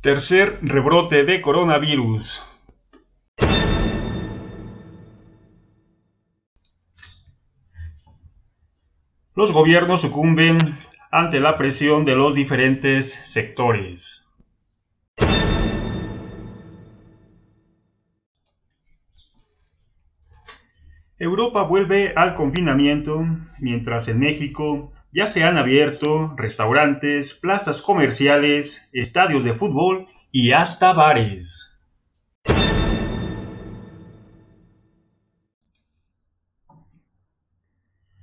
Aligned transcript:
Tercer 0.00 0.58
rebrote 0.62 1.24
de 1.24 1.42
coronavirus. 1.42 2.42
Los 9.34 9.52
gobiernos 9.52 10.00
sucumben 10.00 10.56
ante 11.10 11.38
la 11.38 11.58
presión 11.58 12.06
de 12.06 12.14
los 12.14 12.34
diferentes 12.34 13.10
sectores. 13.10 14.30
Europa 21.20 21.64
vuelve 21.64 22.14
al 22.16 22.34
confinamiento, 22.34 23.26
mientras 23.58 24.08
en 24.08 24.20
México 24.20 24.90
ya 25.12 25.26
se 25.26 25.44
han 25.44 25.58
abierto 25.58 26.34
restaurantes, 26.34 27.34
plazas 27.34 27.82
comerciales, 27.82 28.88
estadios 28.94 29.44
de 29.44 29.52
fútbol 29.52 30.06
y 30.32 30.52
hasta 30.52 30.94
bares. 30.94 31.78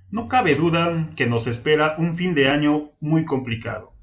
No 0.09 0.28
cabe 0.28 0.56
duda 0.56 1.12
que 1.16 1.28
nos 1.28 1.45
espera 1.45 1.98
un 2.00 2.16
fin 2.16 2.34
de 2.34 2.50
año 2.50 2.94
muy 3.00 3.25
complicado, 3.25 3.94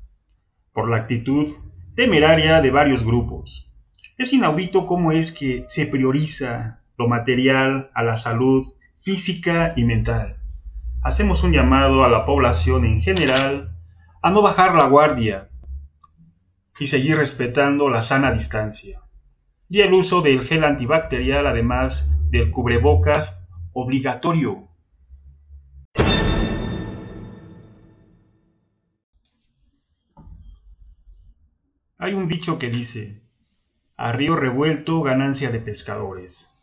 por 0.72 0.88
la 0.88 0.98
actitud 0.98 1.50
temeraria 1.96 2.60
de 2.60 2.70
varios 2.70 3.02
grupos. 3.02 3.72
Es 4.18 4.32
inaudito 4.32 4.86
cómo 4.86 5.10
es 5.10 5.32
que 5.32 5.64
se 5.66 5.86
prioriza 5.86 6.84
lo 6.96 7.08
material 7.08 7.90
a 7.92 8.04
la 8.04 8.16
salud 8.16 8.68
física 9.04 9.74
y 9.76 9.84
mental 9.84 10.38
hacemos 11.02 11.44
un 11.44 11.52
llamado 11.52 12.04
a 12.04 12.08
la 12.08 12.24
población 12.24 12.86
en 12.86 13.02
general 13.02 13.76
a 14.22 14.30
no 14.30 14.40
bajar 14.40 14.74
la 14.74 14.88
guardia 14.88 15.50
y 16.78 16.86
seguir 16.86 17.18
respetando 17.18 17.90
la 17.90 18.00
sana 18.00 18.32
distancia 18.32 19.02
y 19.68 19.82
el 19.82 19.92
uso 19.92 20.22
del 20.22 20.40
gel 20.40 20.64
antibacterial 20.64 21.46
además 21.46 22.18
del 22.30 22.50
cubrebocas 22.50 23.46
obligatorio. 23.74 24.68
Hay 31.98 32.14
un 32.14 32.26
dicho 32.26 32.58
que 32.58 32.70
dice, 32.70 33.22
a 33.98 34.12
río 34.12 34.34
revuelto 34.34 35.02
ganancia 35.02 35.50
de 35.50 35.60
pescadores. 35.60 36.53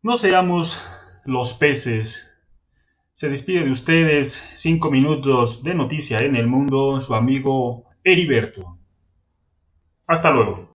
No 0.00 0.16
seamos 0.16 0.80
los 1.24 1.54
peces 1.54 2.28
se 3.18 3.28
despide 3.28 3.64
de 3.64 3.72
ustedes 3.72 4.52
cinco 4.54 4.92
minutos 4.92 5.64
de 5.64 5.74
noticia 5.74 6.18
en 6.18 6.36
el 6.36 6.46
mundo 6.46 7.00
su 7.00 7.16
amigo 7.16 7.82
Heriberto. 8.04 8.78
Hasta 10.06 10.30
luego. 10.30 10.72